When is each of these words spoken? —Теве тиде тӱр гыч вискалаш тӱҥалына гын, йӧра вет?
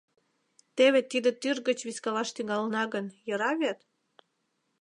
—Теве 0.75 0.99
тиде 1.11 1.31
тӱр 1.41 1.57
гыч 1.67 1.79
вискалаш 1.87 2.29
тӱҥалына 2.35 2.83
гын, 2.93 3.05
йӧра 3.27 3.51
вет? 3.61 3.79